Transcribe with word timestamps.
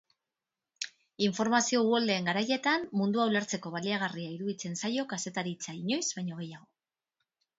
Informazio 1.25 1.81
uholdeen 1.89 2.29
garaietan, 2.29 2.87
mundua 3.01 3.27
ulertzeko 3.31 3.73
baliagarria 3.77 4.31
iruditzen 4.37 4.77
zaio 4.83 5.05
kazetaritza 5.13 5.77
inoiz 5.83 6.05
baino 6.21 6.41
gehiago. 6.41 6.69